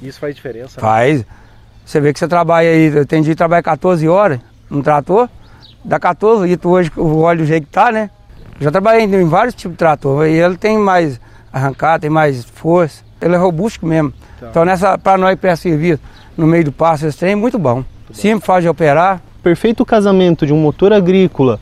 Isso 0.00 0.18
faz 0.18 0.34
diferença? 0.34 0.80
Né? 0.80 1.24
Você 1.90 1.98
vê 1.98 2.12
que 2.12 2.20
você 2.20 2.28
trabalha 2.28 2.70
aí, 2.70 3.04
tem 3.04 3.20
dia 3.20 3.32
que 3.32 3.36
trabalha 3.36 3.64
14 3.64 4.08
horas 4.08 4.38
no 4.70 4.80
trator, 4.80 5.28
dá 5.84 5.98
14 5.98 6.46
litros 6.46 6.72
hoje, 6.72 6.92
o 6.96 7.22
óleo 7.22 7.40
do 7.40 7.44
jeito 7.44 7.66
que 7.66 7.72
tá, 7.72 7.90
né? 7.90 8.10
Já 8.60 8.70
trabalhei 8.70 9.02
em 9.02 9.24
vários 9.28 9.56
tipos 9.56 9.72
de 9.72 9.78
trator 9.78 10.24
e 10.24 10.38
ele 10.38 10.56
tem 10.56 10.78
mais 10.78 11.20
arrancada, 11.52 11.98
tem 11.98 12.08
mais 12.08 12.44
força, 12.44 13.02
ele 13.20 13.34
é 13.34 13.36
robusto 13.36 13.84
mesmo. 13.84 14.12
Tá. 14.38 14.46
Então 14.48 14.64
nessa, 14.64 14.96
para 14.96 15.18
nós 15.18 15.36
para 15.36 15.56
servir 15.56 15.98
no 16.36 16.46
meio 16.46 16.66
do 16.66 16.70
passo, 16.70 17.08
esse 17.08 17.18
trem 17.18 17.32
é 17.32 17.34
muito 17.34 17.58
bom. 17.58 17.74
Muito 17.74 17.86
Simples, 18.12 18.46
fácil 18.46 18.62
de 18.62 18.68
operar. 18.68 19.20
Perfeito 19.42 19.84
casamento 19.84 20.46
de 20.46 20.52
um 20.52 20.58
motor 20.58 20.92
agrícola 20.92 21.58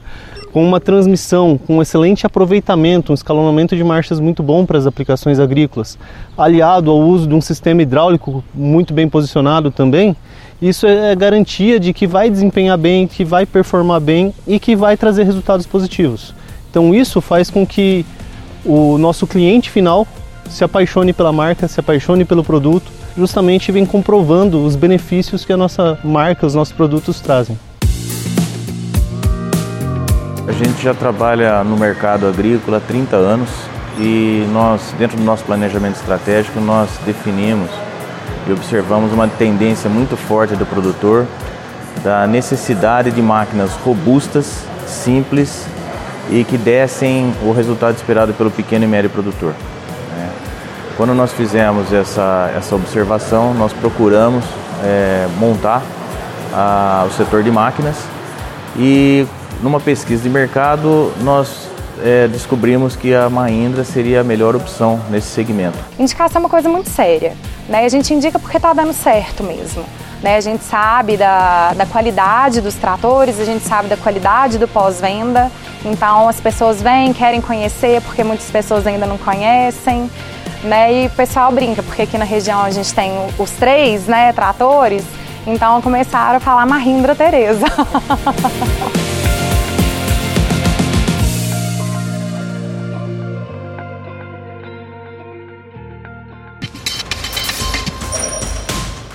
com 0.58 0.64
uma 0.64 0.80
transmissão, 0.80 1.56
com 1.56 1.76
um 1.76 1.82
excelente 1.82 2.26
aproveitamento, 2.26 3.12
um 3.12 3.14
escalonamento 3.14 3.76
de 3.76 3.84
marchas 3.84 4.18
muito 4.18 4.42
bom 4.42 4.66
para 4.66 4.76
as 4.76 4.88
aplicações 4.88 5.38
agrícolas, 5.38 5.96
aliado 6.36 6.90
ao 6.90 6.98
uso 6.98 7.28
de 7.28 7.34
um 7.36 7.40
sistema 7.40 7.80
hidráulico 7.80 8.42
muito 8.52 8.92
bem 8.92 9.08
posicionado 9.08 9.70
também, 9.70 10.16
isso 10.60 10.84
é 10.84 11.14
garantia 11.14 11.78
de 11.78 11.92
que 11.92 12.08
vai 12.08 12.28
desempenhar 12.28 12.76
bem, 12.76 13.06
que 13.06 13.24
vai 13.24 13.46
performar 13.46 14.00
bem 14.00 14.34
e 14.48 14.58
que 14.58 14.74
vai 14.74 14.96
trazer 14.96 15.22
resultados 15.22 15.64
positivos. 15.64 16.34
Então 16.68 16.92
isso 16.92 17.20
faz 17.20 17.48
com 17.50 17.64
que 17.64 18.04
o 18.64 18.98
nosso 18.98 19.28
cliente 19.28 19.70
final 19.70 20.08
se 20.50 20.64
apaixone 20.64 21.12
pela 21.12 21.32
marca, 21.32 21.68
se 21.68 21.78
apaixone 21.78 22.24
pelo 22.24 22.42
produto, 22.42 22.90
justamente 23.16 23.70
vem 23.70 23.86
comprovando 23.86 24.64
os 24.64 24.74
benefícios 24.74 25.44
que 25.44 25.52
a 25.52 25.56
nossa 25.56 26.00
marca, 26.02 26.44
os 26.44 26.56
nossos 26.56 26.74
produtos 26.74 27.20
trazem. 27.20 27.56
A 30.48 30.52
gente 30.52 30.82
já 30.82 30.94
trabalha 30.94 31.62
no 31.62 31.76
mercado 31.76 32.26
agrícola 32.26 32.78
há 32.78 32.80
30 32.80 33.14
anos 33.14 33.50
e 33.98 34.48
nós, 34.50 34.94
dentro 34.98 35.18
do 35.18 35.22
nosso 35.22 35.44
planejamento 35.44 35.96
estratégico, 35.96 36.58
nós 36.58 36.88
definimos 37.04 37.68
e 38.46 38.52
observamos 38.52 39.12
uma 39.12 39.28
tendência 39.28 39.90
muito 39.90 40.16
forte 40.16 40.56
do 40.56 40.64
produtor 40.64 41.26
da 42.02 42.26
necessidade 42.26 43.10
de 43.10 43.20
máquinas 43.20 43.72
robustas, 43.84 44.64
simples 44.86 45.66
e 46.30 46.42
que 46.44 46.56
dessem 46.56 47.34
o 47.42 47.52
resultado 47.52 47.96
esperado 47.96 48.32
pelo 48.32 48.50
pequeno 48.50 48.86
e 48.86 48.88
médio 48.88 49.10
produtor. 49.10 49.52
Né? 50.16 50.30
Quando 50.96 51.12
nós 51.12 51.30
fizemos 51.30 51.92
essa, 51.92 52.50
essa 52.56 52.74
observação, 52.74 53.52
nós 53.52 53.74
procuramos 53.74 54.46
é, 54.82 55.28
montar 55.38 55.82
a, 56.54 57.04
o 57.06 57.12
setor 57.12 57.42
de 57.42 57.50
máquinas 57.50 57.96
e 58.78 59.26
numa 59.62 59.80
pesquisa 59.80 60.22
de 60.22 60.28
mercado, 60.28 61.12
nós 61.20 61.68
é, 62.02 62.28
descobrimos 62.28 62.96
que 62.96 63.14
a 63.14 63.28
Mahindra 63.28 63.84
seria 63.84 64.20
a 64.20 64.24
melhor 64.24 64.54
opção 64.54 65.00
nesse 65.10 65.28
segmento. 65.28 65.78
Indicação 65.98 66.40
é 66.40 66.44
uma 66.44 66.48
coisa 66.48 66.68
muito 66.68 66.88
séria. 66.88 67.34
Né? 67.68 67.84
A 67.84 67.88
gente 67.88 68.12
indica 68.14 68.38
porque 68.38 68.56
está 68.56 68.72
dando 68.72 68.92
certo 68.92 69.42
mesmo. 69.42 69.84
Né? 70.22 70.36
A 70.36 70.40
gente 70.40 70.64
sabe 70.64 71.16
da, 71.16 71.72
da 71.74 71.86
qualidade 71.86 72.60
dos 72.60 72.74
tratores, 72.74 73.40
a 73.40 73.44
gente 73.44 73.64
sabe 73.64 73.88
da 73.88 73.96
qualidade 73.96 74.58
do 74.58 74.68
pós-venda. 74.68 75.50
Então 75.84 76.28
as 76.28 76.40
pessoas 76.40 76.80
vêm, 76.82 77.12
querem 77.12 77.40
conhecer, 77.40 78.00
porque 78.02 78.24
muitas 78.24 78.50
pessoas 78.50 78.86
ainda 78.86 79.06
não 79.06 79.18
conhecem. 79.18 80.10
Né? 80.62 81.04
E 81.04 81.06
o 81.06 81.10
pessoal 81.10 81.52
brinca, 81.52 81.82
porque 81.82 82.02
aqui 82.02 82.18
na 82.18 82.24
região 82.24 82.62
a 82.62 82.70
gente 82.70 82.92
tem 82.92 83.12
os 83.38 83.50
três 83.52 84.06
né, 84.06 84.32
tratores, 84.32 85.04
então 85.46 85.80
começaram 85.80 86.38
a 86.38 86.40
falar 86.40 86.66
Mahindra 86.66 87.14
Tereza. 87.14 87.66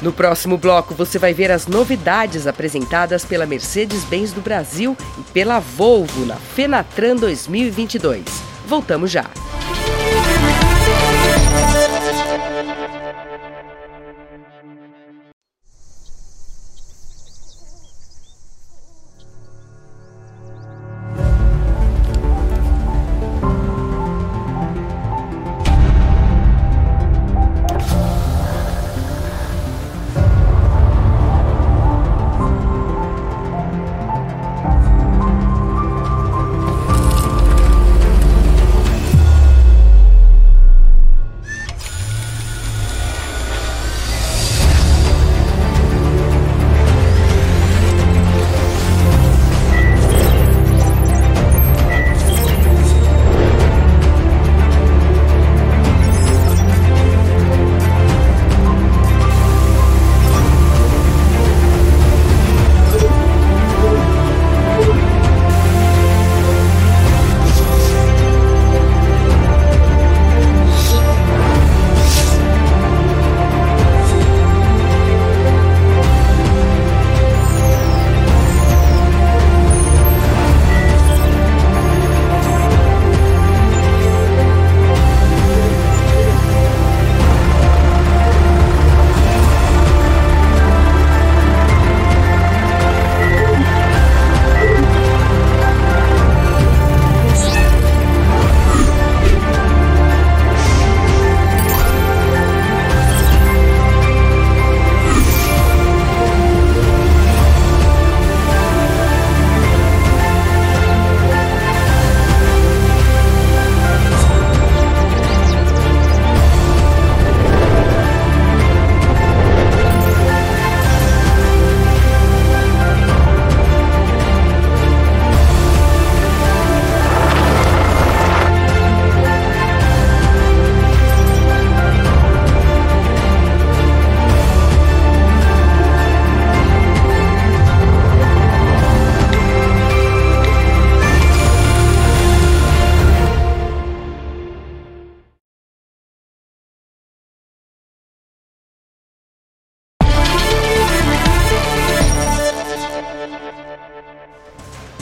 No 0.04 0.12
próximo 0.12 0.58
bloco, 0.58 0.94
você 0.94 1.18
vai 1.18 1.34
ver 1.34 1.50
as 1.50 1.66
novidades 1.66 2.46
apresentadas 2.46 3.24
pela 3.24 3.46
Mercedes-Benz 3.46 4.34
do 4.34 4.42
Brasil 4.42 4.98
e 5.18 5.24
pela 5.32 5.62
Volvo 5.62 6.26
na 6.26 6.36
Fenatran 6.36 7.16
2022. 7.16 8.26
Voltamos 8.68 9.10
já. 9.10 9.30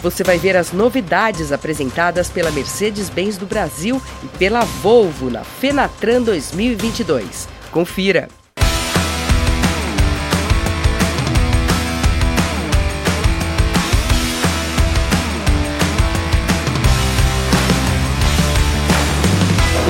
você 0.02 0.24
vai 0.24 0.38
ver 0.38 0.58
as 0.58 0.72
novidades 0.72 1.52
apresentadas 1.52 2.30
pela 2.30 2.52
Mercedes-Benz 2.52 3.38
do 3.38 3.46
Brasil 3.46 4.02
e 4.24 4.28
pela 4.38 4.62
Volvo 4.62 5.30
na 5.30 5.44
Fenatran 5.44 6.22
2022. 6.22 7.48
Confira! 7.72 8.28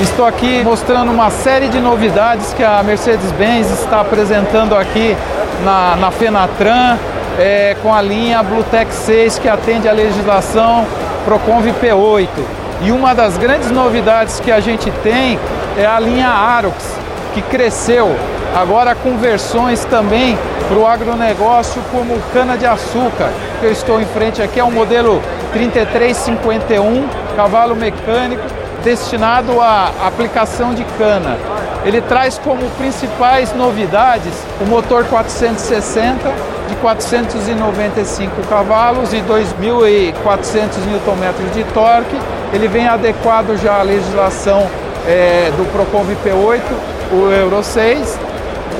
Estou 0.00 0.26
aqui 0.26 0.64
mostrando 0.64 1.12
uma 1.12 1.30
série 1.30 1.68
de 1.68 1.80
novidades 1.80 2.52
que 2.52 2.62
a 2.62 2.82
Mercedes-Benz 2.82 3.70
está 3.70 4.00
apresentando 4.00 4.74
aqui 4.74 5.16
na, 5.64 5.96
na 5.96 6.10
Fenatran, 6.10 6.98
é, 7.38 7.76
com 7.82 7.92
a 7.94 8.02
linha 8.02 8.42
Bluetech 8.42 8.92
6 8.92 9.38
que 9.38 9.48
atende 9.48 9.88
à 9.88 9.92
legislação 9.92 10.86
Proconv 11.24 11.66
P8. 11.80 12.28
E 12.82 12.90
uma 12.90 13.14
das 13.14 13.38
grandes 13.38 13.70
novidades 13.70 14.40
que 14.40 14.50
a 14.50 14.60
gente 14.60 14.90
tem 15.02 15.38
é 15.78 15.86
a 15.86 16.00
linha 16.00 16.28
Arox, 16.28 16.76
que 17.32 17.40
cresceu 17.42 18.14
agora 18.54 18.94
com 18.94 19.16
versões 19.16 19.84
também 19.84 20.36
para 20.68 20.76
o 20.76 20.86
agronegócio 20.86 21.80
como 21.90 22.18
cana-de-açúcar, 22.32 23.30
que 23.60 23.66
eu 23.66 23.72
estou 23.72 24.00
em 24.00 24.06
frente 24.06 24.42
aqui, 24.42 24.58
é 24.58 24.64
um 24.64 24.70
modelo 24.70 25.22
3351, 25.52 27.08
cavalo 27.36 27.76
mecânico, 27.76 28.42
destinado 28.82 29.60
à 29.60 29.92
aplicação 30.04 30.74
de 30.74 30.84
cana. 30.98 31.36
Ele 31.84 32.00
traz 32.00 32.38
como 32.38 32.68
principais 32.70 33.54
novidades 33.54 34.32
o 34.60 34.64
motor 34.64 35.04
460 35.04 36.51
de 36.72 36.76
495 36.76 38.42
cavalos 38.48 39.12
e 39.12 39.18
2.400 39.18 40.78
Nm 40.86 41.52
de 41.52 41.64
torque. 41.72 42.18
Ele 42.52 42.68
vem 42.68 42.88
adequado 42.88 43.56
já 43.62 43.80
à 43.80 43.82
legislação 43.82 44.68
é, 45.06 45.50
do 45.56 45.70
Procon 45.72 46.04
P8, 46.24 46.60
o 47.12 47.30
Euro 47.30 47.62
6. 47.62 48.18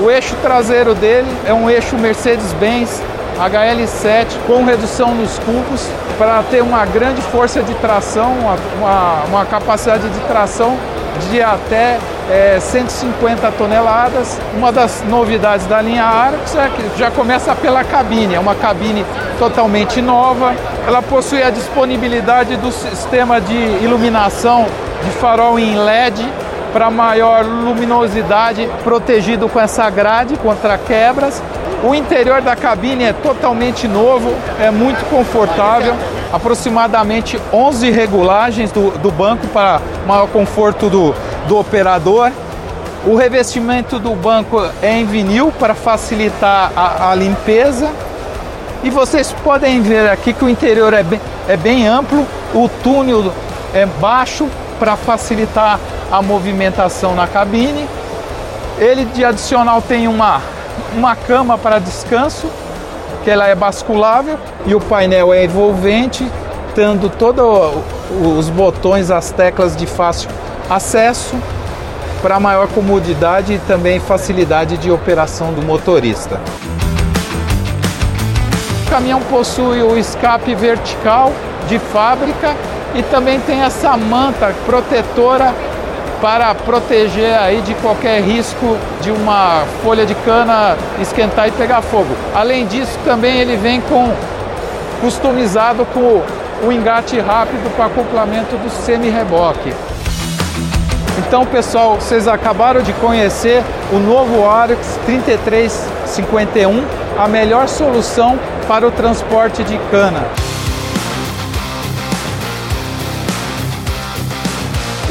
O 0.01 0.09
eixo 0.09 0.35
traseiro 0.41 0.95
dele 0.95 1.29
é 1.45 1.53
um 1.53 1.69
eixo 1.69 1.95
Mercedes-Benz 1.97 3.01
HL7 3.37 4.27
com 4.47 4.63
redução 4.63 5.13
nos 5.13 5.37
cubos 5.39 5.87
para 6.17 6.41
ter 6.43 6.61
uma 6.61 6.85
grande 6.85 7.21
força 7.21 7.61
de 7.61 7.73
tração, 7.75 8.35
uma, 8.77 9.23
uma 9.27 9.45
capacidade 9.45 10.07
de 10.09 10.19
tração 10.21 10.77
de 11.29 11.41
até 11.41 11.99
é, 12.29 12.59
150 12.59 13.51
toneladas. 13.53 14.39
Uma 14.55 14.71
das 14.71 15.03
novidades 15.07 15.65
da 15.65 15.81
linha 15.81 16.03
Arx 16.03 16.55
é 16.55 16.69
que 16.69 16.99
já 16.99 17.11
começa 17.11 17.55
pela 17.55 17.83
cabine, 17.83 18.35
é 18.35 18.39
uma 18.39 18.55
cabine 18.55 19.05
totalmente 19.37 20.01
nova. 20.01 20.53
Ela 20.87 21.01
possui 21.01 21.41
a 21.43 21.49
disponibilidade 21.49 22.55
do 22.57 22.71
sistema 22.71 23.39
de 23.39 23.55
iluminação 23.83 24.65
de 25.03 25.09
farol 25.11 25.59
em 25.59 25.75
LED 25.75 26.25
para 26.71 26.89
maior 26.89 27.45
luminosidade, 27.45 28.67
protegido 28.83 29.47
com 29.47 29.59
essa 29.59 29.87
grade 29.89 30.35
contra 30.37 30.77
quebras. 30.77 31.41
O 31.83 31.93
interior 31.93 32.41
da 32.41 32.55
cabine 32.55 33.03
é 33.03 33.13
totalmente 33.13 33.87
novo, 33.87 34.33
é 34.59 34.71
muito 34.71 35.07
confortável, 35.09 35.93
aproximadamente 36.31 37.39
11 37.51 37.91
regulagens 37.91 38.71
do, 38.71 38.89
do 38.97 39.11
banco 39.11 39.45
para 39.47 39.81
maior 40.07 40.27
conforto 40.29 40.89
do, 40.89 41.13
do 41.47 41.57
operador. 41.57 42.31
O 43.05 43.15
revestimento 43.15 43.99
do 43.99 44.15
banco 44.15 44.61
é 44.81 44.97
em 44.97 45.05
vinil 45.05 45.51
para 45.59 45.73
facilitar 45.73 46.71
a, 46.75 47.11
a 47.11 47.15
limpeza. 47.15 47.91
E 48.83 48.89
vocês 48.89 49.33
podem 49.43 49.81
ver 49.81 50.09
aqui 50.09 50.33
que 50.33 50.43
o 50.43 50.49
interior 50.49 50.93
é 50.93 51.03
bem, 51.03 51.21
é 51.47 51.57
bem 51.57 51.87
amplo, 51.87 52.25
o 52.53 52.69
túnel 52.83 53.31
é 53.73 53.85
baixo 53.85 54.47
para 54.79 54.95
facilitar 54.95 55.79
a 56.11 56.21
movimentação 56.21 57.15
na 57.15 57.27
cabine. 57.27 57.87
Ele 58.77 59.05
de 59.05 59.23
adicional 59.23 59.81
tem 59.81 60.07
uma 60.07 60.41
uma 60.95 61.15
cama 61.15 61.57
para 61.57 61.79
descanso, 61.79 62.47
que 63.23 63.29
ela 63.29 63.47
é 63.47 63.55
basculável 63.55 64.37
e 64.65 64.75
o 64.75 64.79
painel 64.79 65.33
é 65.33 65.45
envolvente, 65.45 66.29
tendo 66.75 67.09
todos 67.09 67.45
os 68.37 68.49
botões, 68.49 69.11
as 69.11 69.31
teclas 69.31 69.75
de 69.75 69.85
fácil 69.85 70.29
acesso 70.69 71.35
para 72.21 72.39
maior 72.39 72.67
comodidade 72.67 73.53
e 73.53 73.59
também 73.59 73.99
facilidade 73.99 74.77
de 74.77 74.89
operação 74.89 75.53
do 75.53 75.61
motorista. 75.61 76.39
O 78.87 78.89
caminhão 78.89 79.19
possui 79.21 79.81
o 79.81 79.97
escape 79.97 80.55
vertical 80.55 81.33
de 81.67 81.79
fábrica 81.79 82.55
e 82.95 83.03
também 83.03 83.39
tem 83.41 83.61
essa 83.61 83.97
manta 83.97 84.53
protetora 84.65 85.53
para 86.21 86.55
proteger 86.55 87.37
aí 87.37 87.59
de 87.61 87.73
qualquer 87.75 88.21
risco 88.21 88.77
de 89.01 89.11
uma 89.11 89.65
folha 89.83 90.05
de 90.05 90.15
cana 90.15 90.77
esquentar 91.01 91.49
e 91.49 91.51
pegar 91.51 91.81
fogo. 91.81 92.15
Além 92.33 92.65
disso, 92.65 92.97
também 93.03 93.39
ele 93.39 93.57
vem 93.57 93.81
com 93.81 94.09
customizado 95.01 95.85
com 95.87 96.23
o 96.65 96.71
engate 96.71 97.19
rápido 97.19 97.69
para 97.75 97.87
acoplamento 97.87 98.55
do 98.55 98.69
semi-reboque. 98.69 99.73
Então, 101.19 101.45
pessoal, 101.45 101.95
vocês 101.95 102.27
acabaram 102.27 102.81
de 102.81 102.91
conhecer 102.93 103.63
o 103.91 103.99
novo 103.99 104.47
Arix 104.47 104.99
3351, 105.05 106.83
a 107.17 107.27
melhor 107.27 107.67
solução 107.67 108.39
para 108.67 108.87
o 108.87 108.91
transporte 108.91 109.63
de 109.63 109.77
cana. 109.91 110.25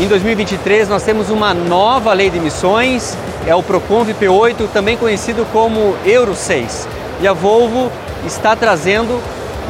Em 0.01 0.09
2023 0.09 0.89
nós 0.89 1.05
temos 1.05 1.31
uma 1.31 1.55
nova 1.55 2.13
lei 2.13 2.29
de 2.31 2.39
emissões, 2.39 3.17
é 3.47 3.55
o 3.55 3.63
Proconv 3.63 4.11
P8, 4.11 4.69
também 4.73 4.97
conhecido 4.97 5.47
como 5.53 5.95
Euro 6.05 6.35
6. 6.35 6.89
E 7.21 7.29
a 7.29 7.33
Volvo 7.33 7.93
está 8.27 8.57
trazendo 8.57 9.23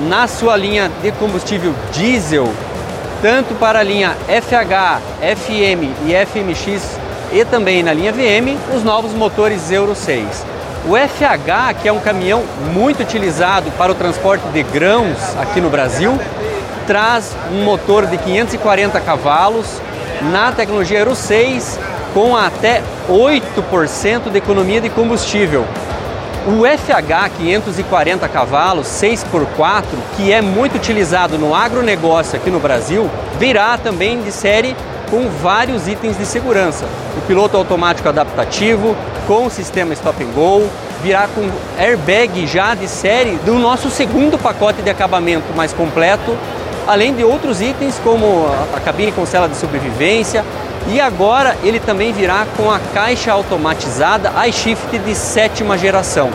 na 0.08 0.26
sua 0.26 0.56
linha 0.56 0.90
de 1.02 1.12
combustível 1.12 1.74
diesel, 1.92 2.48
tanto 3.22 3.54
para 3.54 3.78
a 3.78 3.82
linha 3.84 4.16
FH, 4.26 5.00
FM 5.20 5.94
e 6.04 6.26
FMX 6.26 6.98
e 7.32 7.44
também 7.44 7.80
na 7.80 7.94
linha 7.94 8.12
VM, 8.12 8.58
os 8.74 8.82
novos 8.82 9.12
motores 9.12 9.70
Euro 9.70 9.94
6. 9.94 10.44
O 10.88 10.96
FH, 10.96 11.80
que 11.80 11.88
é 11.88 11.92
um 11.92 12.00
caminhão 12.00 12.42
muito 12.74 13.00
utilizado 13.00 13.70
para 13.78 13.92
o 13.92 13.94
transporte 13.94 14.44
de 14.48 14.64
grãos 14.64 15.16
aqui 15.40 15.60
no 15.60 15.70
Brasil, 15.70 16.18
traz 16.84 17.36
um 17.52 17.62
motor 17.62 18.06
de 18.06 18.18
540 18.18 19.00
cavalos, 19.00 19.80
na 20.32 20.50
tecnologia 20.50 20.98
Euro 20.98 21.14
6 21.14 21.78
com 22.12 22.36
até 22.36 22.82
8% 23.08 24.30
de 24.30 24.38
economia 24.38 24.80
de 24.80 24.90
combustível. 24.90 25.64
O 26.44 26.66
FH 26.66 27.30
540 27.38 28.28
cavalos 28.28 28.88
6x4, 28.88 29.84
que 30.16 30.32
é 30.32 30.42
muito 30.42 30.74
utilizado 30.74 31.38
no 31.38 31.54
agronegócio 31.54 32.36
aqui 32.36 32.50
no 32.50 32.58
Brasil, 32.58 33.08
virá 33.38 33.78
também 33.78 34.20
de 34.20 34.32
série 34.32 34.74
com 35.08 35.28
vários 35.28 35.86
itens 35.86 36.18
de 36.18 36.26
segurança. 36.26 36.84
O 37.16 37.20
piloto 37.28 37.56
automático 37.56 38.08
adaptativo, 38.08 38.96
com 39.28 39.46
o 39.46 39.50
sistema 39.50 39.92
stop 39.92 40.20
and 40.20 40.32
go, 40.32 40.68
virá 41.00 41.28
com 41.32 41.48
airbag 41.78 42.44
já 42.48 42.74
de 42.74 42.88
série 42.88 43.36
do 43.44 43.54
nosso 43.54 43.88
segundo 43.88 44.36
pacote 44.36 44.82
de 44.82 44.90
acabamento 44.90 45.54
mais 45.54 45.72
completo 45.72 46.36
além 46.86 47.14
de 47.14 47.22
outros 47.22 47.60
itens 47.60 48.00
como 48.02 48.46
a 48.74 48.80
cabine 48.80 49.12
com 49.12 49.24
cela 49.24 49.48
de 49.48 49.56
sobrevivência 49.56 50.44
e 50.88 51.00
agora 51.00 51.56
ele 51.62 51.78
também 51.78 52.12
virá 52.12 52.46
com 52.56 52.70
a 52.70 52.78
caixa 52.92 53.32
automatizada 53.32 54.32
iShift 54.48 54.98
de 54.98 55.14
sétima 55.14 55.78
geração, 55.78 56.30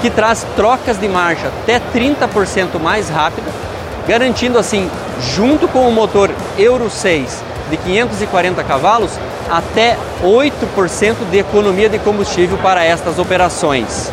que 0.00 0.10
traz 0.10 0.46
trocas 0.56 0.98
de 0.98 1.08
marcha 1.08 1.48
até 1.48 1.80
30% 1.94 2.78
mais 2.80 3.08
rápido, 3.08 3.50
garantindo 4.06 4.58
assim, 4.58 4.90
junto 5.34 5.68
com 5.68 5.88
o 5.88 5.92
motor 5.92 6.30
Euro 6.56 6.88
6 6.88 7.42
de 7.70 7.76
540 7.76 8.64
cavalos, 8.64 9.12
até 9.50 9.96
8% 10.22 11.30
de 11.30 11.38
economia 11.38 11.88
de 11.88 11.98
combustível 11.98 12.58
para 12.58 12.84
estas 12.84 13.18
operações. 13.18 14.12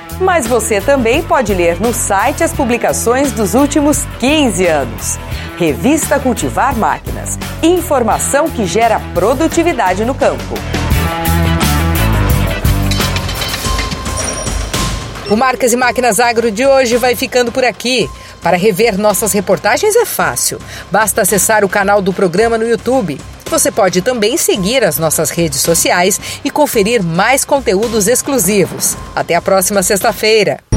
Mas 0.21 0.45
você 0.45 0.79
também 0.79 1.23
pode 1.23 1.51
ler 1.51 1.81
no 1.81 1.91
site 1.91 2.43
as 2.43 2.53
publicações 2.53 3.31
dos 3.31 3.55
últimos 3.55 4.05
15 4.19 4.67
anos. 4.67 5.17
Revista 5.57 6.19
Cultivar 6.19 6.77
Máquinas. 6.77 7.39
Informação 7.63 8.47
que 8.47 8.67
gera 8.67 8.99
produtividade 9.15 10.05
no 10.05 10.13
campo. 10.13 10.53
O 15.27 15.35
Marcas 15.35 15.73
e 15.73 15.75
Máquinas 15.75 16.19
Agro 16.19 16.51
de 16.51 16.67
hoje 16.67 16.97
vai 16.97 17.15
ficando 17.15 17.51
por 17.51 17.63
aqui. 17.63 18.07
Para 18.43 18.57
rever 18.57 18.99
nossas 18.99 19.31
reportagens 19.31 19.95
é 19.95 20.05
fácil. 20.05 20.59
Basta 20.91 21.23
acessar 21.23 21.65
o 21.65 21.69
canal 21.69 21.99
do 21.99 22.13
programa 22.13 22.59
no 22.59 22.67
YouTube. 22.67 23.19
Você 23.51 23.69
pode 23.69 24.01
também 24.01 24.37
seguir 24.37 24.81
as 24.81 24.97
nossas 24.97 25.29
redes 25.29 25.59
sociais 25.59 26.21
e 26.41 26.49
conferir 26.49 27.03
mais 27.03 27.43
conteúdos 27.43 28.07
exclusivos. 28.07 28.95
Até 29.13 29.35
a 29.35 29.41
próxima 29.41 29.83
sexta-feira. 29.83 30.70